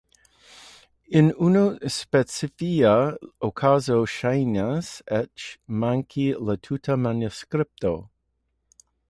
[1.19, 1.61] En unu
[1.95, 2.93] specifa
[3.49, 5.47] okazo ŝajnas eĉ
[5.85, 7.95] manki la tuta manuskripto!